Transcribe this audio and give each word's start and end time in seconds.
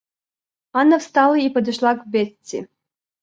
Анна 0.73 0.97
встала 0.97 1.37
и 1.37 1.47
подошла 1.47 1.93
к 1.95 2.07
Бетси. 2.07 2.67